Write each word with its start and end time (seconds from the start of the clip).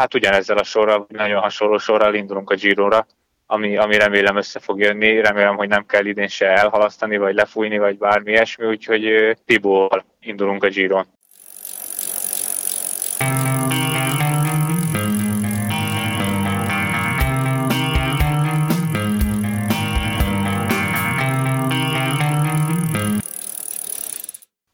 hát 0.00 0.14
ugyanezzel 0.14 0.56
a 0.56 0.64
sorral, 0.64 1.06
nagyon 1.08 1.40
hasonló 1.40 1.78
sorral 1.78 2.14
indulunk 2.14 2.50
a 2.50 2.54
Girora, 2.54 3.06
ami, 3.46 3.76
ami 3.76 3.96
remélem 3.96 4.36
össze 4.36 4.58
fog 4.58 4.78
jönni, 4.78 5.20
remélem, 5.20 5.56
hogy 5.56 5.68
nem 5.68 5.86
kell 5.86 6.04
idén 6.04 6.28
se 6.28 6.46
elhalasztani, 6.46 7.16
vagy 7.16 7.34
lefújni, 7.34 7.78
vagy 7.78 7.98
bármi 7.98 8.30
ilyesmi, 8.30 8.66
úgyhogy 8.66 9.36
Tibor 9.44 10.04
indulunk 10.20 10.64
a 10.64 10.68
Giron. 10.68 11.06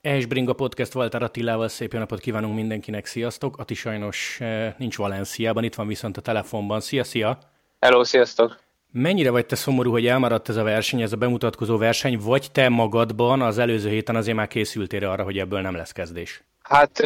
Bringa 0.07 0.53
Podcast 0.53 0.95
Walter 0.95 1.23
Attilával 1.23 1.67
szép 1.67 1.93
jó 1.93 1.99
napot 1.99 2.19
kívánunk 2.19 2.55
mindenkinek, 2.55 3.05
sziasztok! 3.05 3.57
Ati 3.57 3.73
sajnos 3.73 4.37
eh, 4.41 4.73
nincs 4.77 4.97
Valenciában, 4.97 5.63
itt 5.63 5.75
van 5.75 5.87
viszont 5.87 6.17
a 6.17 6.21
telefonban. 6.21 6.79
Szia, 6.79 7.03
szia! 7.03 7.37
Hello, 7.79 8.03
sziasztok! 8.03 8.57
Mennyire 8.91 9.29
vagy 9.29 9.45
te 9.45 9.55
szomorú, 9.55 9.91
hogy 9.91 10.07
elmaradt 10.07 10.49
ez 10.49 10.55
a 10.55 10.63
verseny, 10.63 11.01
ez 11.01 11.11
a 11.11 11.15
bemutatkozó 11.15 11.77
verseny, 11.77 12.19
vagy 12.19 12.51
te 12.51 12.69
magadban 12.69 13.41
az 13.41 13.57
előző 13.57 13.89
héten 13.89 14.15
azért 14.15 14.37
már 14.37 14.47
készültél 14.47 15.05
arra, 15.05 15.23
hogy 15.23 15.37
ebből 15.37 15.61
nem 15.61 15.75
lesz 15.75 15.91
kezdés? 15.91 16.43
Hát 16.61 17.03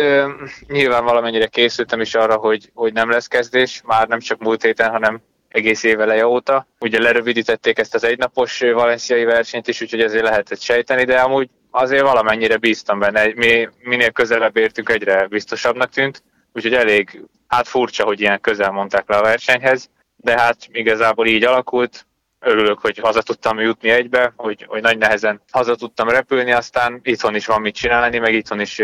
nyilván 0.67 1.03
valamennyire 1.03 1.47
készültem 1.47 2.01
is 2.01 2.15
arra, 2.15 2.35
hogy, 2.35 2.71
hogy 2.73 2.93
nem 2.93 3.09
lesz 3.09 3.27
kezdés, 3.27 3.81
már 3.85 4.07
nem 4.07 4.19
csak 4.19 4.39
múlt 4.39 4.63
héten, 4.63 4.91
hanem 4.91 5.21
egész 5.47 5.83
éveleje 5.83 6.27
óta. 6.27 6.67
Ugye 6.79 7.01
lerövidítették 7.01 7.79
ezt 7.79 7.95
az 7.95 8.03
egynapos 8.03 8.59
valenciai 8.59 9.23
versenyt 9.23 9.67
is, 9.67 9.81
úgyhogy 9.81 10.01
ezért 10.01 10.23
lehetett 10.23 10.61
sejteni, 10.61 11.03
de 11.03 11.19
amúgy 11.19 11.49
azért 11.71 12.01
valamennyire 12.03 12.57
bíztam 12.57 12.99
benne. 12.99 13.33
Mi 13.35 13.69
minél 13.79 14.11
közelebb 14.11 14.57
értünk, 14.57 14.89
egyre 14.89 15.27
biztosabbnak 15.27 15.89
tűnt, 15.89 16.23
úgyhogy 16.53 16.73
elég, 16.73 17.23
hát 17.47 17.67
furcsa, 17.67 18.03
hogy 18.03 18.19
ilyen 18.19 18.41
közel 18.41 18.71
mondták 18.71 19.09
le 19.09 19.15
a 19.15 19.21
versenyhez, 19.21 19.89
de 20.15 20.39
hát 20.39 20.57
igazából 20.71 21.27
így 21.27 21.43
alakult. 21.43 22.05
Örülök, 22.39 22.79
hogy 22.79 22.97
haza 22.97 23.21
tudtam 23.21 23.59
jutni 23.59 23.89
egybe, 23.89 24.33
hogy, 24.35 24.65
hogy 24.67 24.81
nagy 24.81 24.97
nehezen 24.97 25.41
haza 25.51 25.75
tudtam 25.75 26.09
repülni, 26.09 26.51
aztán 26.51 26.99
itthon 27.03 27.35
is 27.35 27.45
van 27.45 27.61
mit 27.61 27.75
csinálni, 27.75 28.17
meg 28.17 28.33
itthon 28.33 28.59
is 28.59 28.79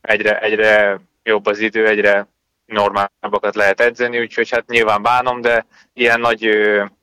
egyre, 0.00 0.38
egyre 0.40 1.00
jobb 1.22 1.46
az 1.46 1.58
idő, 1.58 1.86
egyre 1.86 2.28
normálabbakat 2.66 3.54
lehet 3.54 3.80
edzeni, 3.80 4.20
úgyhogy 4.20 4.50
hát 4.50 4.66
nyilván 4.66 5.02
bánom, 5.02 5.40
de 5.40 5.66
ilyen 5.92 6.20
nagy 6.20 6.48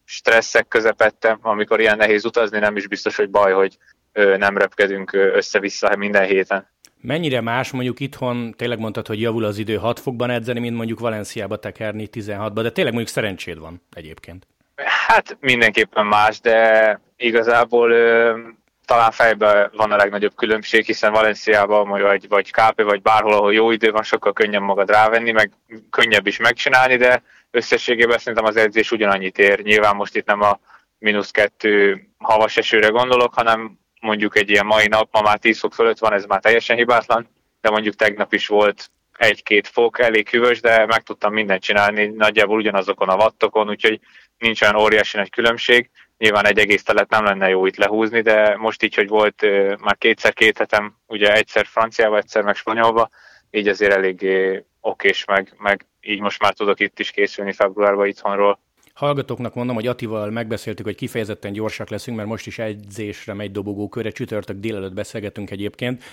stresszek 0.06 0.68
közepette, 0.68 1.38
amikor 1.42 1.80
ilyen 1.80 1.98
nehéz 1.98 2.26
utazni, 2.26 2.60
nem 2.60 2.76
is 2.76 2.88
biztos, 2.88 3.16
hogy 3.16 3.30
baj, 3.30 3.52
hogy 3.52 3.78
nem 4.14 4.58
repkedünk 4.58 5.14
össze-vissza 5.14 5.96
minden 5.96 6.26
héten. 6.26 6.70
Mennyire 7.02 7.42
más 7.42 7.72
mondjuk 7.72 8.00
itthon, 8.00 8.54
tényleg 8.58 8.80
mondtad, 8.80 9.08
hogy 9.08 9.22
javul 9.22 9.44
az 9.44 9.58
idő 9.58 9.76
6 9.76 10.00
fokban 10.00 10.30
edzeni, 10.30 10.60
mint 10.60 10.76
mondjuk 10.76 11.00
Valenciába 11.00 11.58
tekerni 11.58 12.10
16-ba, 12.12 12.60
de 12.62 12.72
tényleg 12.72 12.94
mondjuk 12.94 13.16
szerencséd 13.16 13.60
van 13.60 13.82
egyébként. 13.94 14.48
Hát 15.08 15.38
mindenképpen 15.40 16.06
más, 16.06 16.40
de 16.40 17.00
igazából 17.18 17.94
talán 18.86 19.12
fejben 19.12 19.72
van 19.76 19.92
a 19.92 19.96
legnagyobb 19.96 20.36
különbség, 20.36 20.86
hiszen 20.86 21.12
Valenciában 21.12 21.90
vagy, 21.90 22.28
vagy 22.28 22.52
KP, 22.52 22.82
vagy 22.82 23.02
bárhol, 23.02 23.34
ahol 23.34 23.54
jó 23.54 23.72
idő 23.72 23.92
van, 23.92 24.04
sokkal 24.04 24.34
könnyebb 24.34 24.62
magad 24.62 24.90
rávenni, 24.90 25.32
meg 25.32 25.52
könnyebb 25.90 26.28
is 26.28 26.38
megcsinálni, 26.38 26.96
de 26.96 27.24
összességében 27.52 28.18
szerintem 28.18 28.46
az 28.46 28.56
edzés 28.56 28.92
ugyanannyit 28.92 29.38
ér. 29.38 29.62
Nyilván 29.62 29.96
most 29.96 30.16
itt 30.16 30.26
nem 30.26 30.42
a 30.42 30.60
mínusz 30.98 31.32
kettő 31.32 32.08
havas 32.18 32.58
esőre 32.58 32.88
gondolok, 32.88 33.34
hanem 33.34 33.80
mondjuk 34.02 34.38
egy 34.38 34.50
ilyen 34.50 34.66
mai 34.66 34.88
nap, 34.88 35.10
ma 35.12 35.22
már 35.22 35.40
10 35.40 35.60
fok 35.60 35.74
fölött 35.74 36.00
van, 36.00 36.14
ez 36.14 36.26
már 36.26 36.40
teljesen 36.40 36.76
hibátlan, 36.76 37.30
de 37.62 37.70
mondjuk 37.70 37.96
tegnap 37.96 38.34
is 38.34 38.48
volt 38.48 38.92
egy-két 39.18 39.68
fok, 39.68 40.00
elég 40.00 40.30
hűvös, 40.30 40.62
de 40.62 40.86
meg 40.86 41.04
tudtam 41.04 41.34
mindent 41.34 41.62
csinálni, 41.62 42.06
nagyjából 42.06 42.58
ugyanazokon 42.58 43.10
a 43.10 43.16
wattokon, 43.16 43.70
úgyhogy 43.70 44.00
nincs 44.38 44.62
olyan 44.62 44.76
óriási 44.76 45.18
nagy 45.18 45.30
különbség. 45.30 45.90
Nyilván 46.18 46.46
egy 46.46 46.60
egész 46.60 46.84
telet 46.84 47.10
nem 47.10 47.24
lenne 47.24 47.50
jó 47.50 47.66
itt 47.66 47.76
lehúzni, 47.76 48.22
de 48.22 48.58
most 48.58 48.84
így, 48.84 48.96
hogy 48.96 49.08
volt 49.08 49.46
már 49.80 49.98
kétszer 49.98 50.34
két 50.34 50.58
hetem, 50.58 50.96
ugye 51.08 51.34
egyszer 51.34 51.66
franciába, 51.66 52.18
egyszer 52.18 52.44
meg 52.44 52.56
spanyolba, 52.56 53.10
így 53.52 53.68
azért 53.68 53.94
elég 53.94 54.28
okés, 54.80 55.26
meg, 55.26 55.54
meg 55.58 55.86
így 56.02 56.20
most 56.20 56.42
már 56.42 56.54
tudok 56.54 56.80
itt 56.80 57.00
is 57.00 57.12
készülni 57.12 57.54
februárban 57.54 58.08
itthonról. 58.08 58.60
Hallgatóknak 59.02 59.54
mondom, 59.54 59.76
hogy 59.76 59.88
Atival 59.88 60.30
megbeszéltük, 60.30 60.86
hogy 60.86 60.96
kifejezetten 60.96 61.52
gyorsak 61.52 61.90
leszünk, 61.90 62.18
mert 62.18 62.30
most 62.30 62.48
is 62.48 62.60
edzésre 62.60 63.34
megy 63.34 63.52
dobogókörre, 63.52 64.10
csütörtök 64.10 64.58
délelőtt 64.58 64.94
beszélgetünk 64.94 65.52
egyébként. 65.52 66.04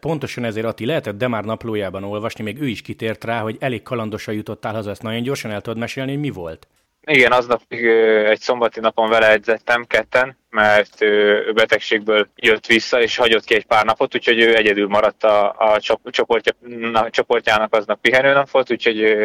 Pontosan 0.00 0.44
ezért 0.44 0.66
Ati 0.66 0.86
lehetett 0.86 1.16
de 1.16 1.28
már 1.28 1.44
naplójában 1.44 2.04
olvasni, 2.04 2.44
még 2.44 2.60
ő 2.60 2.66
is 2.66 2.82
kitért 2.82 3.24
rá, 3.24 3.40
hogy 3.40 3.56
elég 3.60 3.82
kalandosan 3.82 4.34
jutottál 4.34 4.74
haza, 4.74 4.90
ezt 4.90 5.02
nagyon 5.02 5.22
gyorsan 5.22 5.50
el 5.50 5.60
tudod 5.60 5.78
mesélni, 5.78 6.10
hogy 6.10 6.20
mi 6.20 6.30
volt? 6.30 6.66
Igen, 7.06 7.32
aznap 7.32 7.60
egy 7.68 8.40
szombati 8.40 8.80
napon 8.80 9.08
vele 9.08 9.30
edzettem 9.30 9.84
ketten, 9.84 10.38
mert 10.50 11.02
ő 11.02 11.52
betegségből 11.52 12.28
jött 12.34 12.66
vissza, 12.66 13.02
és 13.02 13.16
hagyott 13.16 13.44
ki 13.44 13.54
egy 13.54 13.66
pár 13.66 13.84
napot, 13.84 14.14
úgyhogy 14.14 14.40
ő 14.40 14.56
egyedül 14.56 14.88
maradt 14.88 15.24
a, 15.24 15.54
a 15.58 15.80
csoportja, 16.10 16.52
a 16.92 17.10
csoportjának 17.10 17.74
aznap 17.74 18.00
pihenőnap 18.00 18.50
volt, 18.50 18.70
úgyhogy 18.70 19.16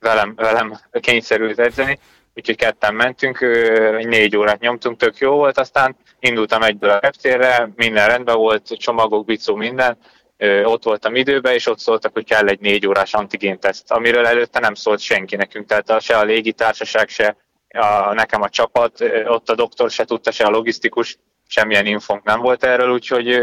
velem, 0.00 0.34
velem 0.36 0.80
kényszerült 1.00 1.58
edzeni, 1.58 1.98
úgyhogy 2.36 2.56
ketten 2.56 2.94
mentünk, 2.94 3.40
négy 4.04 4.36
órát 4.36 4.60
nyomtunk, 4.60 4.96
tök 4.96 5.18
jó 5.18 5.34
volt, 5.34 5.58
aztán 5.58 5.96
indultam 6.20 6.62
egyből 6.62 6.90
a 6.90 6.98
reptérre, 6.98 7.72
minden 7.76 8.08
rendben 8.08 8.36
volt, 8.36 8.78
csomagok, 8.78 9.24
bicó, 9.24 9.54
minden, 9.54 9.98
ott 10.64 10.84
voltam 10.84 11.14
időben, 11.14 11.52
és 11.52 11.66
ott 11.66 11.78
szóltak, 11.78 12.12
hogy 12.12 12.24
kell 12.24 12.46
egy 12.46 12.60
négy 12.60 12.86
órás 12.86 13.14
antigénteszt, 13.14 13.90
amiről 13.92 14.26
előtte 14.26 14.60
nem 14.60 14.74
szólt 14.74 15.00
senki 15.00 15.36
nekünk, 15.36 15.66
tehát 15.66 15.90
a, 15.90 16.00
se 16.00 16.16
a 16.16 16.24
légitársaság, 16.24 17.08
se 17.08 17.36
a, 17.68 18.14
nekem 18.14 18.42
a 18.42 18.48
csapat, 18.48 19.00
ott 19.26 19.48
a 19.48 19.54
doktor 19.54 19.90
se 19.90 20.04
tudta, 20.04 20.30
se 20.30 20.44
a 20.44 20.50
logisztikus, 20.50 21.18
semmilyen 21.46 21.86
infónk 21.86 22.22
nem 22.24 22.40
volt 22.40 22.64
erről, 22.64 22.92
úgyhogy 22.92 23.40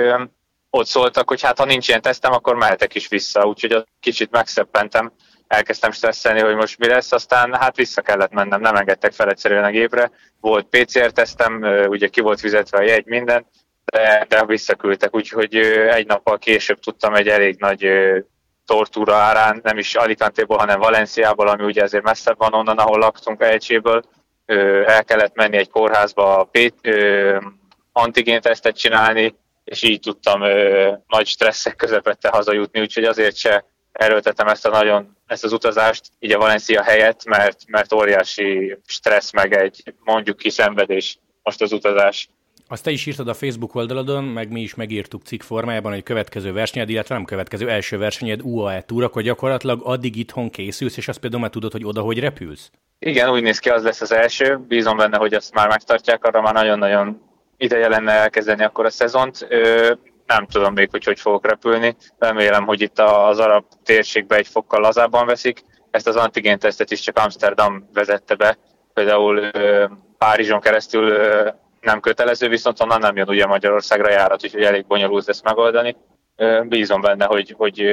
ott 0.70 0.86
szóltak, 0.86 1.28
hogy 1.30 1.42
hát 1.42 1.58
ha 1.58 1.66
nincs 1.66 1.88
ilyen 1.88 2.02
tesztem, 2.02 2.32
akkor 2.32 2.56
mehetek 2.56 2.96
is 2.96 3.08
vissza, 3.08 3.46
úgyhogy 3.46 3.84
kicsit 4.00 4.32
megszeppentem, 4.32 5.12
elkezdtem 5.54 5.92
stresszelni, 5.92 6.40
hogy 6.40 6.56
most 6.56 6.78
mi 6.78 6.88
lesz, 6.88 7.12
aztán 7.12 7.56
hát 7.56 7.76
vissza 7.76 8.02
kellett 8.02 8.32
mennem, 8.32 8.62
nem 8.62 8.76
engedtek 8.76 9.12
fel 9.12 9.30
egyszerűen 9.30 9.64
a 9.64 9.70
gépre, 9.70 10.12
volt 10.42 10.68
PCR-tesztem, 10.70 11.64
ugye 11.88 12.08
ki 12.08 12.22
volt 12.22 12.40
fizetve 12.40 12.78
a 12.78 12.82
jegy, 12.82 13.06
minden, 13.06 13.46
de, 13.86 14.26
de 14.30 14.46
visszaküldtek, 14.46 15.16
úgyhogy 15.16 15.56
egy 15.90 16.06
nappal 16.06 16.38
később 16.38 16.80
tudtam 16.80 17.16
egy 17.16 17.28
elég 17.28 17.60
nagy 17.60 17.88
tortúra 18.66 19.16
árán, 19.16 19.60
nem 19.64 19.78
is 19.78 19.96
Alicante-ból, 19.96 20.58
hanem 20.58 20.80
Valenciából, 20.80 21.48
ami 21.48 21.64
ugye 21.64 21.84
azért 21.84 22.04
messzebb 22.04 22.38
van 22.38 22.54
onnan, 22.54 22.78
ahol 22.78 23.00
laktunk 23.00 23.42
Elcséből, 23.42 24.04
el 24.86 25.04
kellett 25.04 25.36
menni 25.36 25.58
egy 25.58 25.70
kórházba 25.70 26.50
antigéntesztet 27.92 28.78
csinálni, 28.78 29.36
és 29.64 29.84
így 29.84 30.00
tudtam 30.00 30.42
ö, 30.42 30.92
nagy 31.08 31.28
stresszek 31.28 31.76
közepette 31.76 32.30
hazajutni, 32.30 32.80
úgyhogy 32.80 33.04
azért 33.04 33.36
se 33.36 33.66
erőltetem 33.94 34.48
ezt 34.48 34.66
a 34.66 34.70
nagyon, 34.70 35.18
ezt 35.26 35.44
az 35.44 35.54
utazást 35.54 36.12
így 36.20 36.32
a 36.32 36.38
Valencia 36.38 36.84
helyett, 36.84 37.26
mert, 37.26 37.60
mert 37.68 37.94
óriási 37.94 38.78
stressz 38.86 39.32
meg 39.32 39.54
egy 39.54 39.94
mondjuk 40.04 40.38
ki 40.38 40.50
szenvedés 40.50 41.20
most 41.44 41.62
az 41.62 41.72
utazás. 41.72 42.30
Azt 42.68 42.84
te 42.84 42.92
is 42.92 43.06
írtad 43.06 43.28
a 43.28 43.34
Facebook 43.34 43.76
oldaladon, 43.76 44.24
meg 44.24 44.52
mi 44.52 44.62
is 44.62 44.76
megírtuk 44.76 45.22
cikk 45.24 45.42
formájában, 45.42 45.92
hogy 45.92 46.04
következő 46.04 46.54
versenyed, 46.54 46.90
illetve 46.90 47.16
nem 47.16 47.26
következő 47.26 47.70
első 47.70 47.98
versenyed 47.98 48.42
UAE 48.44 48.82
túr, 48.82 49.04
akkor 49.04 49.22
gyakorlatilag 49.22 49.82
addig 49.84 50.16
itthon 50.16 50.50
készülsz, 50.50 50.98
és 50.98 51.08
azt 51.08 51.20
például 51.20 51.42
már 51.42 51.52
tudod, 51.52 51.72
hogy 51.72 51.86
oda 51.86 52.02
hogy 52.02 52.20
repülsz? 52.20 52.72
Igen, 53.00 53.30
úgy 53.30 53.42
néz 53.42 53.60
ki, 53.60 53.70
az 53.70 53.84
lesz 53.84 54.02
az 54.02 54.12
első. 54.12 54.60
Bízom 54.68 54.98
benne, 54.98 55.18
hogy 55.18 55.34
azt 55.34 55.54
már 55.54 55.68
megtartják, 55.68 56.24
arra 56.24 56.42
már 56.42 56.54
nagyon-nagyon 56.54 57.22
ideje 57.58 57.88
lenne 57.88 58.12
elkezdeni 58.12 58.64
akkor 58.64 58.86
a 58.86 58.90
szezont. 58.90 59.48
Nem 60.26 60.46
tudom 60.46 60.74
még, 60.74 60.90
hogy 60.92 61.04
hogy 61.04 61.20
fogok 61.20 61.48
repülni. 61.48 61.96
Remélem, 62.18 62.66
hogy 62.66 62.82
itt 62.82 63.00
az 63.00 63.40
arab 63.40 63.66
térségbe 63.84 64.36
egy 64.36 64.48
fokkal 64.48 64.82
lazábban 64.82 65.26
veszik. 65.26 65.64
Ezt 65.92 66.08
az 66.08 66.16
antigén 66.16 66.60
tesztet 66.60 66.92
is 66.92 67.00
csak 67.00 67.18
Amsterdam 67.18 67.90
vezette 67.94 68.36
be. 68.36 68.58
Például 68.94 69.52
Párizson 70.18 70.60
keresztül 70.60 71.18
nem 71.82 72.00
kötelező, 72.00 72.48
viszont 72.48 72.82
onnan 72.82 73.00
nem 73.00 73.16
jön 73.16 73.30
ugye 73.30 73.46
Magyarországra 73.46 74.12
járat, 74.12 74.44
úgyhogy 74.44 74.64
elég 74.64 74.86
bonyolult 74.86 75.30
ezt 75.30 75.44
megoldani. 75.44 75.96
Bízom 76.64 77.02
benne, 77.02 77.26
hogy, 77.26 77.54
hogy 77.58 77.84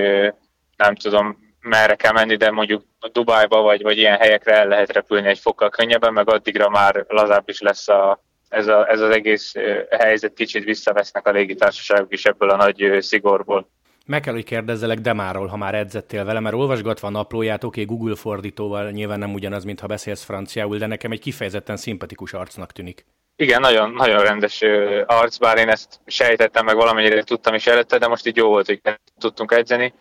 nem 0.76 0.94
tudom 0.94 1.36
merre 1.60 1.94
kell 1.94 2.12
menni, 2.12 2.36
de 2.36 2.50
mondjuk 2.50 2.82
Dubájba 3.12 3.60
vagy, 3.60 3.82
vagy 3.82 3.98
ilyen 3.98 4.18
helyekre 4.18 4.54
el 4.54 4.66
lehet 4.66 4.92
repülni 4.92 5.28
egy 5.28 5.38
fokkal 5.38 5.68
könnyebben, 5.68 6.12
meg 6.12 6.30
addigra 6.30 6.68
már 6.68 7.04
lazább 7.08 7.48
is 7.48 7.60
lesz 7.60 7.88
a, 7.88 8.24
ez, 8.50 8.66
a, 8.66 8.90
ez 8.90 9.00
az 9.00 9.10
egész 9.10 9.52
helyzet, 9.90 10.34
kicsit 10.34 10.64
visszavesznek 10.64 11.26
a 11.26 11.30
légitársaságok 11.30 12.12
is 12.12 12.24
ebből 12.24 12.50
a 12.50 12.56
nagy 12.56 12.96
szigorból. 12.98 13.68
Meg 14.06 14.20
kell, 14.20 14.34
hogy 14.34 14.44
kérdezzelek 14.44 14.98
Demáról, 14.98 15.46
ha 15.46 15.56
már 15.56 15.74
edzettél 15.74 16.24
vele, 16.24 16.40
mert 16.40 16.54
olvasgatva 16.54 17.06
a 17.06 17.10
naplóját, 17.10 17.64
oké, 17.64 17.82
okay, 17.82 17.96
Google 17.96 18.16
fordítóval 18.16 18.90
nyilván 18.90 19.18
nem 19.18 19.32
ugyanaz, 19.32 19.64
mint 19.64 19.80
ha 19.80 19.86
beszélsz 19.86 20.24
franciául, 20.24 20.78
de 20.78 20.86
nekem 20.86 21.10
egy 21.10 21.20
kifejezetten 21.20 21.76
szimpatikus 21.76 22.32
arcnak 22.32 22.72
tűnik. 22.72 23.06
Igen, 23.36 23.60
nagyon, 23.60 23.90
nagyon 23.90 24.22
rendes 24.22 24.62
arc, 25.06 25.36
bár 25.36 25.58
én 25.58 25.68
ezt 25.68 26.00
sejtettem, 26.06 26.64
meg 26.64 26.76
valamennyire 26.76 27.22
tudtam 27.22 27.54
is 27.54 27.66
előtte, 27.66 27.98
de 27.98 28.06
most 28.06 28.26
így 28.26 28.36
jó 28.36 28.48
volt, 28.48 28.66
hogy 28.66 28.80
tudtunk 29.18 29.52
edzeni. 29.52 29.92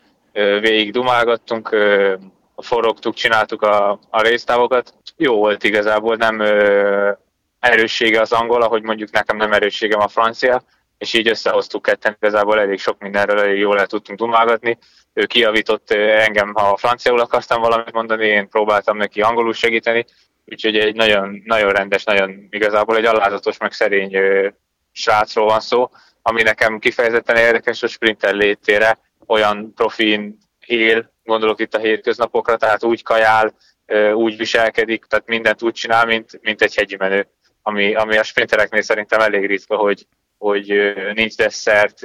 Végig 0.61 0.91
dumálgattunk, 0.91 1.75
forogtuk, 2.57 3.13
csináltuk 3.13 3.61
a, 3.61 3.99
a 4.09 4.21
résztávokat. 4.21 4.93
Jó 5.17 5.35
volt 5.35 5.63
igazából, 5.63 6.15
nem 6.15 6.41
erőssége 7.59 8.21
az 8.21 8.31
angol, 8.31 8.61
ahogy 8.61 8.83
mondjuk 8.83 9.11
nekem 9.11 9.37
nem 9.37 9.53
erősségem 9.53 9.99
a 9.99 10.07
francia, 10.07 10.63
és 10.97 11.13
így 11.13 11.27
összehoztuk 11.27 11.81
ketten, 11.81 12.15
igazából 12.19 12.59
elég 12.59 12.79
sok 12.79 12.99
mindenről 12.99 13.39
elég 13.39 13.57
jól 13.57 13.79
el 13.79 13.87
tudtunk 13.87 14.19
dumálgatni. 14.19 14.77
Ő 15.13 15.25
kiavított 15.25 15.91
engem, 15.91 16.53
ha 16.53 16.77
franciául 16.77 17.19
akartam 17.19 17.61
valamit 17.61 17.91
mondani, 17.91 18.25
én 18.25 18.49
próbáltam 18.49 18.97
neki 18.97 19.21
angolul 19.21 19.53
segíteni, 19.53 20.05
úgyhogy 20.45 20.77
egy 20.77 20.95
nagyon, 20.95 21.41
nagyon 21.45 21.71
rendes, 21.71 22.03
nagyon 22.03 22.47
igazából 22.49 22.97
egy 22.97 23.05
alázatos, 23.05 23.57
meg 23.57 23.71
szerény 23.71 24.15
ö, 24.15 24.49
srácról 24.91 25.45
van 25.45 25.59
szó, 25.59 25.89
ami 26.21 26.41
nekem 26.41 26.79
kifejezetten 26.79 27.35
érdekes, 27.35 27.79
hogy 27.79 27.89
sprinter 27.89 28.33
létére 28.33 28.99
olyan 29.27 29.73
profin 29.75 30.37
él, 30.65 31.13
gondolok 31.23 31.59
itt 31.59 31.73
a 31.73 31.79
hétköznapokra, 31.79 32.57
tehát 32.57 32.83
úgy 32.83 33.03
kajál, 33.03 33.53
úgy 34.13 34.37
viselkedik, 34.37 35.05
tehát 35.05 35.27
mindent 35.27 35.61
úgy 35.61 35.73
csinál, 35.73 36.05
mint, 36.05 36.39
mint 36.41 36.61
egy 36.61 36.75
hegyi 36.75 36.95
menő, 36.95 37.27
ami, 37.69 37.95
ami 37.95 38.17
a 38.17 38.23
sprintereknél 38.23 38.81
szerintem 38.81 39.19
elég 39.19 39.45
ritka, 39.45 39.75
hogy, 39.75 40.07
hogy 40.37 40.73
nincs 41.13 41.35
desszert, 41.35 41.99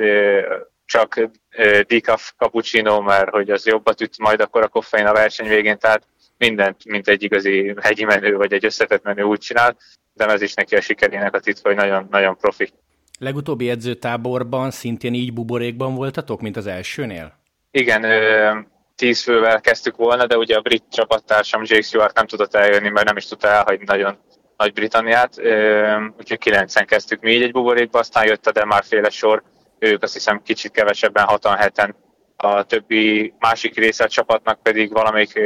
csak 0.85 1.29
decaf 1.87 2.33
cappuccino, 2.37 3.01
mert 3.01 3.31
hogy 3.31 3.51
az 3.51 3.67
jobbat 3.67 4.01
üt 4.01 4.19
majd 4.19 4.41
akkor 4.41 4.63
a 4.63 4.69
koffein 4.69 5.07
a 5.07 5.13
verseny 5.13 5.49
végén, 5.49 5.79
tehát 5.79 6.07
mindent, 6.39 6.85
mint 6.85 7.09
egy 7.09 7.23
igazi 7.23 7.75
hegyi 7.81 8.05
menő, 8.05 8.37
vagy 8.37 8.53
egy 8.53 8.65
összetett 8.65 9.03
menő 9.03 9.23
úgy 9.23 9.39
csinál, 9.39 9.77
de 10.13 10.27
ez 10.27 10.43
is 10.43 10.55
neki 10.55 10.77
a 10.77 10.81
sikerének 10.81 11.35
a 11.35 11.41
titka, 11.41 11.69
hogy 11.69 11.77
nagyon, 11.77 12.07
nagyon 12.11 12.37
profi. 12.37 12.73
Legutóbbi 13.19 13.71
edzőtáborban 13.71 14.71
szintén 14.71 15.15
így 15.15 15.33
buborékban 15.33 15.95
voltatok, 15.95 16.41
mint 16.41 16.57
az 16.57 16.67
elsőnél? 16.67 17.39
Igen, 17.71 18.05
tíz 18.97 19.23
fővel 19.23 19.61
kezdtük 19.61 19.97
volna, 19.97 20.27
de 20.27 20.37
ugye 20.37 20.57
a 20.57 20.61
brit 20.61 20.85
csapattársam 20.91 21.63
Jake 21.65 21.83
Stewart 21.83 22.15
nem 22.15 22.27
tudott 22.27 22.55
eljönni, 22.55 22.89
mert 22.89 23.07
nem 23.07 23.17
is 23.17 23.27
tudta 23.27 23.49
elhagyni 23.49 23.85
nagyon 23.85 24.19
Nagy-Britanniát, 24.57 25.41
úgyhogy 26.19 26.39
kilencen 26.39 26.87
kezdtük 26.87 27.21
mi 27.21 27.31
így 27.31 27.43
egy 27.43 27.53
buborékba, 27.53 27.99
aztán 27.99 28.27
jött 28.27 28.47
a 28.47 28.53
Demar 28.53 28.85
féle 28.85 29.11
sor, 29.11 29.43
ők 29.79 30.03
azt 30.03 30.13
hiszem 30.13 30.43
kicsit 30.43 30.73
kevesebben, 30.73 31.25
hatan 31.25 31.57
heten, 31.57 31.97
a 32.37 32.63
többi 32.63 33.35
másik 33.39 33.77
része 33.77 34.05
a 34.05 34.09
csapatnak 34.09 34.63
pedig 34.63 34.93
valamelyik 34.93 35.41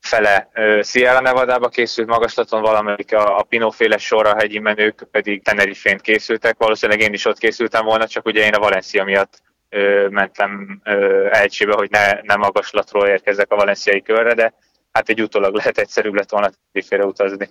fele 0.00 0.48
Sierra 0.82 1.20
Nevada-ba 1.20 1.68
készült 1.68 2.08
magaslaton, 2.08 2.62
valamelyik 2.62 3.14
a, 3.14 3.38
a 3.38 3.42
Pinóféle 3.42 3.98
sorra 3.98 4.34
hegyi 4.36 4.58
menők 4.58 5.06
pedig 5.10 5.42
Tenerife-n 5.42 5.98
készültek. 5.98 6.56
Valószínűleg 6.58 7.00
én 7.00 7.12
is 7.12 7.24
ott 7.24 7.38
készültem 7.38 7.84
volna, 7.84 8.06
csak 8.06 8.26
ugye 8.26 8.44
én 8.44 8.54
a 8.54 8.58
Valencia 8.58 9.04
miatt 9.04 9.42
ö, 9.68 10.08
mentem 10.08 10.80
ö, 10.84 11.26
egysébe, 11.30 11.74
hogy 11.74 11.90
ne, 11.90 12.12
ne 12.22 12.34
magaslatról 12.34 13.06
érkezek 13.06 13.52
a 13.52 13.56
valenciai 13.56 14.02
körre, 14.02 14.34
de 14.34 14.54
hát 14.92 15.08
egy 15.08 15.22
utólag 15.22 15.54
lehet 15.54 15.78
egyszerűbb 15.78 16.14
lett 16.14 16.30
volna 16.30 16.50
félre 16.86 17.04
utazni. 17.04 17.48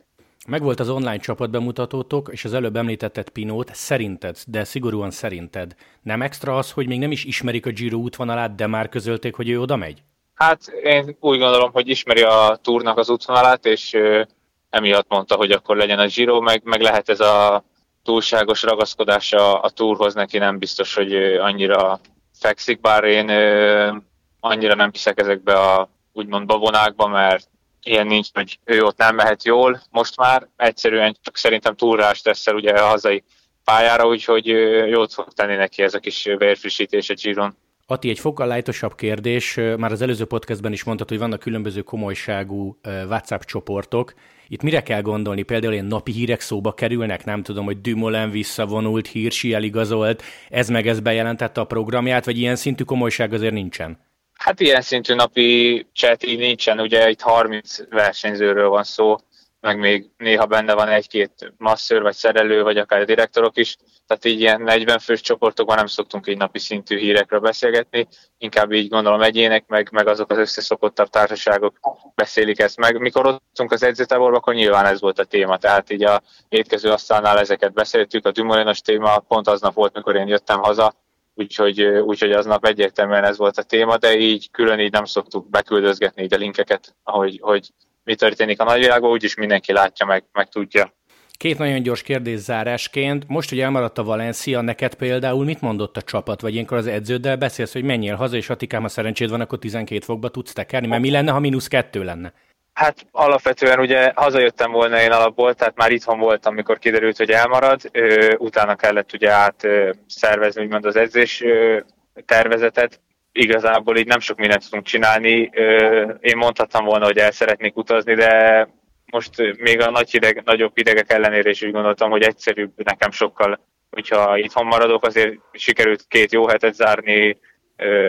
Megvolt 0.47 0.79
az 0.79 0.89
online 0.89 1.17
csapatbemutatótok, 1.17 2.29
és 2.31 2.45
az 2.45 2.53
előbb 2.53 2.75
említetted 2.75 3.29
Pinót, 3.29 3.75
szerinted, 3.75 4.37
de 4.47 4.63
szigorúan 4.63 5.11
szerinted. 5.11 5.75
Nem 6.01 6.21
extra 6.21 6.57
az, 6.57 6.71
hogy 6.71 6.87
még 6.87 6.99
nem 6.99 7.11
is 7.11 7.23
ismerik 7.23 7.65
a 7.65 7.69
Giro 7.69 7.97
útvonalát, 7.97 8.55
de 8.55 8.67
már 8.67 8.89
közölték, 8.89 9.35
hogy 9.35 9.49
ő 9.49 9.59
oda 9.59 9.75
megy? 9.75 10.03
Hát 10.33 10.67
én 10.83 11.17
úgy 11.19 11.39
gondolom, 11.39 11.71
hogy 11.71 11.89
ismeri 11.89 12.21
a 12.21 12.59
túrnak 12.61 12.97
az 12.97 13.09
útvonalát, 13.09 13.65
és 13.65 13.93
ö, 13.93 14.21
emiatt 14.69 15.09
mondta, 15.09 15.35
hogy 15.35 15.51
akkor 15.51 15.77
legyen 15.77 15.99
a 15.99 16.05
Giro, 16.05 16.41
meg, 16.41 16.61
meg 16.63 16.81
lehet 16.81 17.09
ez 17.09 17.19
a 17.19 17.63
túlságos 18.03 18.63
ragaszkodása 18.63 19.59
a 19.59 19.69
túrhoz 19.69 20.13
neki 20.13 20.37
nem 20.37 20.57
biztos, 20.57 20.95
hogy 20.95 21.13
annyira 21.35 21.99
fekszik, 22.33 22.79
bár 22.79 23.03
én 23.03 23.29
ö, 23.29 23.95
annyira 24.39 24.75
nem 24.75 24.91
hiszek 24.91 25.19
ezekbe 25.19 25.53
a 25.53 25.89
úgymond 26.13 26.45
babonákba, 26.45 27.07
mert 27.07 27.50
ilyen 27.83 28.07
nincs, 28.07 28.27
hogy 28.33 28.59
ő 28.65 28.83
ott 28.83 28.97
nem 28.97 29.15
mehet 29.15 29.43
jól 29.43 29.81
most 29.91 30.17
már, 30.17 30.47
egyszerűen 30.57 31.15
csak 31.21 31.37
szerintem 31.37 31.75
túrás 31.75 32.21
tesz 32.21 32.47
el 32.47 32.55
ugye 32.55 32.71
a 32.71 32.85
hazai 32.85 33.23
pályára, 33.63 34.07
úgyhogy 34.07 34.47
jót 34.89 35.13
fog 35.13 35.33
tenni 35.33 35.55
neki 35.55 35.83
ez 35.83 35.93
a 35.93 35.99
kis 35.99 36.23
vérfrissítés 36.37 37.09
a 37.09 37.13
Giron. 37.13 37.55
Ati, 37.85 38.09
egy 38.09 38.19
fokkal 38.19 38.47
lájtosabb 38.47 38.95
kérdés. 38.95 39.59
Már 39.77 39.91
az 39.91 40.01
előző 40.01 40.25
podcastben 40.25 40.71
is 40.71 40.83
mondtad, 40.83 41.09
hogy 41.09 41.17
vannak 41.17 41.39
különböző 41.39 41.81
komolyságú 41.81 42.79
WhatsApp 42.83 43.41
csoportok. 43.41 44.13
Itt 44.47 44.61
mire 44.61 44.83
kell 44.83 45.01
gondolni? 45.01 45.41
Például 45.41 45.73
ilyen 45.73 45.85
napi 45.85 46.11
hírek 46.11 46.39
szóba 46.39 46.73
kerülnek? 46.73 47.25
Nem 47.25 47.43
tudom, 47.43 47.65
hogy 47.65 47.81
Dumoulin 47.81 48.29
visszavonult, 48.29 49.07
Hirschi 49.07 49.53
eligazolt, 49.53 50.23
ez 50.49 50.69
meg 50.69 50.87
ez 50.87 50.99
bejelentette 50.99 51.61
a 51.61 51.65
programját, 51.65 52.25
vagy 52.25 52.37
ilyen 52.37 52.55
szintű 52.55 52.83
komolyság 52.83 53.33
azért 53.33 53.53
nincsen? 53.53 53.99
Hát 54.41 54.59
ilyen 54.59 54.81
szintű 54.81 55.13
napi 55.13 55.87
chat 55.93 56.23
így 56.23 56.39
nincsen, 56.39 56.79
ugye 56.79 57.09
itt 57.09 57.21
30 57.21 57.89
versenyzőről 57.89 58.69
van 58.69 58.83
szó, 58.83 59.15
meg 59.59 59.79
még 59.79 60.09
néha 60.17 60.45
benne 60.45 60.73
van 60.73 60.87
egy-két 60.87 61.53
masször, 61.57 62.01
vagy 62.01 62.13
szerelő, 62.13 62.63
vagy 62.63 62.77
akár 62.77 63.05
direktorok 63.05 63.57
is, 63.57 63.77
tehát 64.07 64.25
így 64.25 64.39
ilyen 64.39 64.61
40 64.61 64.99
fős 64.99 65.21
csoportokban 65.21 65.75
nem 65.75 65.85
szoktunk 65.85 66.27
így 66.27 66.37
napi 66.37 66.59
szintű 66.59 66.97
hírekről 66.97 67.39
beszélgetni, 67.39 68.07
inkább 68.37 68.71
így 68.71 68.89
gondolom 68.89 69.21
egyének, 69.21 69.67
meg, 69.67 69.89
meg 69.91 70.07
azok 70.07 70.31
az 70.31 70.37
összeszokottabb 70.37 71.09
társaságok 71.09 71.79
beszélik 72.15 72.59
ezt 72.59 72.77
meg. 72.77 72.99
Mikor 72.99 73.25
ottunk 73.25 73.71
az 73.71 73.83
edzőtáborban, 73.83 74.39
akkor 74.39 74.53
nyilván 74.53 74.85
ez 74.85 75.01
volt 75.01 75.19
a 75.19 75.23
téma, 75.23 75.57
tehát 75.57 75.91
így 75.91 76.03
a 76.03 76.21
étkező 76.49 76.91
asztalnál 76.91 77.39
ezeket 77.39 77.73
beszéltük, 77.73 78.25
a 78.25 78.31
Dumolinos 78.31 78.81
téma 78.81 79.19
pont 79.19 79.47
aznap 79.47 79.73
volt, 79.73 79.93
mikor 79.93 80.15
én 80.15 80.27
jöttem 80.27 80.61
haza, 80.61 80.93
úgyhogy, 81.33 81.81
úgyhogy 81.83 82.31
aznap 82.31 82.65
egyértelműen 82.65 83.23
ez 83.23 83.37
volt 83.37 83.57
a 83.57 83.63
téma, 83.63 83.97
de 83.97 84.17
így 84.17 84.51
külön 84.51 84.79
így 84.79 84.91
nem 84.91 85.05
szoktuk 85.05 85.49
beküldözgetni 85.49 86.23
így 86.23 86.33
a 86.33 86.37
linkeket, 86.37 86.95
ahogy, 87.03 87.39
hogy 87.41 87.69
mi 88.03 88.15
történik 88.15 88.59
a 88.59 88.63
nagyvilágban, 88.63 89.11
úgyis 89.11 89.35
mindenki 89.35 89.73
látja, 89.73 90.05
meg, 90.05 90.23
meg 90.31 90.49
tudja. 90.49 90.93
Két 91.31 91.57
nagyon 91.57 91.81
gyors 91.81 92.01
kérdés 92.01 92.39
zárásként. 92.39 93.27
Most, 93.27 93.49
hogy 93.49 93.59
elmaradt 93.59 93.97
a 93.97 94.03
Valencia, 94.03 94.61
neked 94.61 94.93
például 94.93 95.45
mit 95.45 95.61
mondott 95.61 95.97
a 95.97 96.01
csapat? 96.01 96.41
Vagy 96.41 96.53
ilyenkor 96.53 96.77
az 96.77 96.87
edződdel 96.87 97.37
beszélsz, 97.37 97.73
hogy 97.73 97.83
menjél 97.83 98.15
haza, 98.15 98.35
és 98.35 98.49
Atikám, 98.49 98.81
ha 98.81 98.87
szerencséd 98.87 99.29
van, 99.29 99.41
akkor 99.41 99.59
12 99.59 100.05
fokba 100.05 100.29
tudsz 100.29 100.53
tekerni? 100.53 100.87
Mert 100.87 101.01
mi 101.01 101.11
lenne, 101.11 101.31
ha 101.31 101.39
mínusz 101.39 101.67
kettő 101.67 102.03
lenne? 102.03 102.33
Hát 102.73 103.05
alapvetően 103.11 103.79
ugye 103.79 104.11
hazajöttem 104.15 104.71
volna 104.71 105.01
én 105.01 105.11
alapból, 105.11 105.53
tehát 105.53 105.75
már 105.75 105.91
itthon 105.91 106.19
voltam, 106.19 106.53
amikor 106.53 106.79
kiderült, 106.79 107.17
hogy 107.17 107.31
elmarad. 107.31 107.81
Ö, 107.91 108.35
utána 108.37 108.75
kellett 108.75 109.13
ugye 109.13 109.31
át 109.31 109.63
ö, 109.63 109.91
szervezni 110.07 110.63
úgymond 110.63 110.85
az 110.85 110.95
edzés 110.95 111.41
ö, 111.41 111.79
tervezetet. 112.25 112.99
Igazából 113.31 113.97
így 113.97 114.07
nem 114.07 114.19
sok 114.19 114.37
mindent 114.37 114.63
tudunk 114.63 114.85
csinálni. 114.85 115.49
Ö, 115.53 116.01
én 116.19 116.37
mondhattam 116.37 116.85
volna, 116.85 117.05
hogy 117.05 117.17
el 117.17 117.31
szeretnék 117.31 117.77
utazni, 117.77 118.13
de 118.13 118.67
most 119.05 119.57
még 119.57 119.81
a 119.81 119.89
nagy 119.89 120.11
hideg, 120.11 120.41
nagyobb 120.45 120.75
hidegek 120.75 121.11
ellenére 121.11 121.49
is 121.49 121.61
úgy 121.61 121.71
gondoltam, 121.71 122.09
hogy 122.09 122.23
egyszerűbb 122.23 122.71
nekem 122.75 123.11
sokkal, 123.11 123.59
hogyha 123.89 124.37
itthon 124.37 124.65
maradok, 124.65 125.05
azért 125.05 125.37
sikerült 125.51 126.05
két 126.07 126.31
jó 126.31 126.47
hetet 126.47 126.73
zárni 126.73 127.37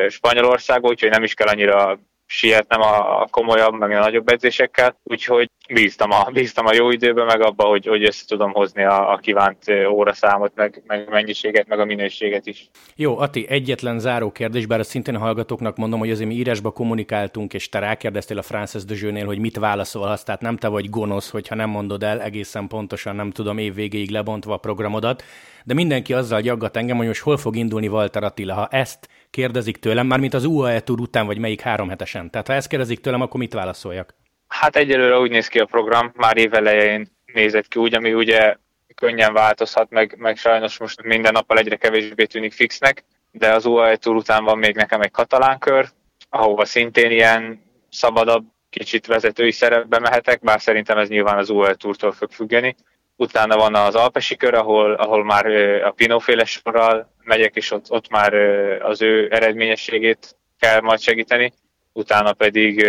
Spanyolországba, 0.08 0.88
úgyhogy 0.88 1.10
nem 1.10 1.22
is 1.22 1.34
kell 1.34 1.46
annyira 1.46 1.98
sietnem 2.32 2.80
a 2.80 3.26
komolyabb, 3.30 3.78
meg 3.78 3.90
a 3.90 3.98
nagyobb 3.98 4.28
edzésekkel, 4.28 4.96
úgyhogy 5.02 5.50
bíztam 5.68 6.10
a, 6.10 6.30
bíztam 6.32 6.66
a 6.66 6.74
jó 6.74 6.90
időben, 6.90 7.26
meg 7.26 7.40
abba, 7.40 7.64
hogy, 7.64 7.86
hogy 7.86 8.04
össze 8.04 8.24
tudom 8.26 8.52
hozni 8.52 8.84
a, 8.84 9.12
a 9.12 9.16
kívánt 9.16 9.58
óraszámot, 9.90 10.52
meg, 10.54 10.82
meg 10.86 11.08
mennyiséget, 11.08 11.68
meg 11.68 11.80
a 11.80 11.84
minőséget 11.84 12.46
is. 12.46 12.70
Jó, 12.96 13.18
Ati, 13.18 13.46
egyetlen 13.48 13.98
záró 13.98 14.32
kérdés, 14.32 14.66
bár 14.66 14.84
szintén 14.84 15.14
a 15.14 15.18
hallgatóknak 15.18 15.76
mondom, 15.76 15.98
hogy 15.98 16.10
azért 16.10 16.28
mi 16.28 16.34
írásba 16.34 16.70
kommunikáltunk, 16.70 17.54
és 17.54 17.68
te 17.68 17.78
rákérdeztél 17.78 18.38
a 18.38 18.42
Frances 18.42 18.84
de 18.84 18.94
Jeunél, 19.00 19.26
hogy 19.26 19.38
mit 19.38 19.56
válaszolhatsz, 19.56 20.22
tehát 20.22 20.40
nem 20.40 20.56
te 20.56 20.68
vagy 20.68 20.90
gonosz, 20.90 21.30
hogyha 21.30 21.54
nem 21.54 21.70
mondod 21.70 22.02
el 22.02 22.20
egészen 22.20 22.68
pontosan, 22.68 23.16
nem 23.16 23.30
tudom, 23.30 23.58
év 23.58 23.74
végéig 23.74 24.10
lebontva 24.10 24.54
a 24.54 24.56
programodat, 24.56 25.22
de 25.64 25.74
mindenki 25.74 26.12
azzal 26.12 26.40
gyaggat 26.40 26.76
engem, 26.76 26.96
hogy 26.96 27.06
most 27.06 27.22
hol 27.22 27.36
fog 27.36 27.56
indulni 27.56 27.88
Walter 27.88 28.22
Attila. 28.22 28.54
Ha 28.54 28.68
ezt 28.70 29.08
kérdezik 29.30 29.76
tőlem, 29.76 30.06
mármint 30.06 30.34
az 30.34 30.44
UAE 30.44 30.80
Tour 30.80 31.00
után, 31.00 31.26
vagy 31.26 31.38
melyik 31.38 31.60
három 31.60 31.88
hetesen. 31.88 32.30
Tehát 32.30 32.46
ha 32.46 32.52
ezt 32.52 32.68
kérdezik 32.68 33.00
tőlem, 33.00 33.20
akkor 33.20 33.40
mit 33.40 33.52
válaszoljak? 33.52 34.14
Hát 34.52 34.76
egyelőre 34.76 35.18
úgy 35.18 35.30
néz 35.30 35.48
ki 35.48 35.58
a 35.58 35.64
program, 35.64 36.12
már 36.14 36.36
évelején 36.36 37.06
nézett 37.32 37.68
ki 37.68 37.78
úgy, 37.78 37.94
ami 37.94 38.14
ugye 38.14 38.56
könnyen 38.94 39.32
változhat, 39.32 39.90
meg, 39.90 40.14
meg 40.18 40.36
sajnos 40.36 40.78
most 40.78 41.02
minden 41.02 41.32
nappal 41.32 41.58
egyre 41.58 41.76
kevésbé 41.76 42.24
tűnik 42.24 42.52
fixnek, 42.52 43.04
de 43.30 43.54
az 43.54 43.66
UAE 43.66 43.96
Tour 43.96 44.16
után 44.16 44.44
van 44.44 44.58
még 44.58 44.74
nekem 44.74 45.00
egy 45.00 45.10
katalán 45.10 45.58
kör, 45.58 45.88
ahova 46.28 46.64
szintén 46.64 47.10
ilyen 47.10 47.62
szabadabb, 47.90 48.44
kicsit 48.70 49.06
vezetői 49.06 49.50
szerepbe 49.50 49.98
mehetek, 49.98 50.40
bár 50.40 50.60
szerintem 50.60 50.98
ez 50.98 51.08
nyilván 51.08 51.38
az 51.38 51.50
UAE 51.50 51.74
Tourtól 51.74 52.12
fog 52.12 52.30
függeni. 52.30 52.76
Utána 53.16 53.56
van 53.56 53.74
az 53.74 53.94
Alpesi 53.94 54.36
kör, 54.36 54.54
ahol, 54.54 54.92
ahol 54.92 55.24
már 55.24 55.46
a 55.84 55.90
Pinóféle 55.90 56.44
sorral 56.44 57.12
megyek, 57.22 57.56
és 57.56 57.70
ott, 57.70 57.90
ott 57.90 58.10
már 58.10 58.34
az 58.82 59.02
ő 59.02 59.28
eredményességét 59.30 60.36
kell 60.58 60.80
majd 60.80 61.00
segíteni 61.00 61.52
utána 61.92 62.32
pedig 62.32 62.86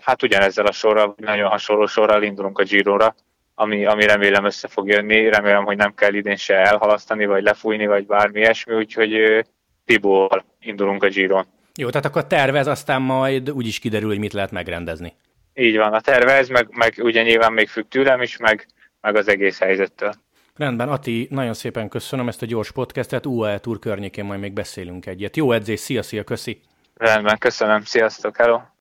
hát 0.00 0.22
ugyanezzel 0.22 0.66
a 0.66 0.72
sorral, 0.72 1.14
nagyon 1.16 1.48
hasonló 1.48 1.86
sorral 1.86 2.22
indulunk 2.22 2.58
a 2.58 2.62
Gironra, 2.62 3.14
ami, 3.54 3.86
ami 3.86 4.06
remélem 4.06 4.44
össze 4.44 4.68
fog 4.68 4.88
jönni, 4.88 5.28
remélem, 5.28 5.64
hogy 5.64 5.76
nem 5.76 5.94
kell 5.94 6.14
idén 6.14 6.36
se 6.36 6.54
elhalasztani, 6.54 7.26
vagy 7.26 7.42
lefújni, 7.42 7.86
vagy 7.86 8.06
bármi 8.06 8.38
ilyesmi, 8.38 8.74
úgyhogy 8.74 9.44
Tibor 9.84 10.44
indulunk 10.60 11.02
a 11.02 11.08
Giron. 11.08 11.46
Jó, 11.74 11.88
tehát 11.88 12.06
akkor 12.06 12.26
tervez, 12.26 12.66
aztán 12.66 13.02
majd 13.02 13.50
úgy 13.50 13.66
is 13.66 13.78
kiderül, 13.78 14.08
hogy 14.08 14.18
mit 14.18 14.32
lehet 14.32 14.50
megrendezni. 14.50 15.12
Így 15.54 15.76
van, 15.76 15.92
a 15.92 16.00
tervez, 16.00 16.48
meg, 16.48 16.68
meg 16.70 16.94
ugye 16.98 17.22
nyilván 17.22 17.52
még 17.52 17.68
függ 17.68 17.88
tőlem 17.88 18.22
is, 18.22 18.36
meg, 18.36 18.66
meg 19.00 19.16
az 19.16 19.28
egész 19.28 19.58
helyzettől. 19.58 20.12
Rendben, 20.56 20.88
Ati, 20.88 21.26
nagyon 21.30 21.54
szépen 21.54 21.88
köszönöm 21.88 22.28
ezt 22.28 22.42
a 22.42 22.46
gyors 22.46 22.72
podcastet, 22.72 23.26
UAE 23.26 23.58
Tour 23.58 23.78
környékén 23.78 24.24
majd 24.24 24.40
még 24.40 24.52
beszélünk 24.52 25.06
egyet. 25.06 25.36
Jó 25.36 25.52
edzés, 25.52 25.80
szia, 25.80 26.02
szia, 26.02 26.24
köszi! 26.24 26.60
Rendben, 27.02 27.38
köszönöm, 27.38 27.84
sziasztok, 27.84 28.36
hello! 28.36 28.71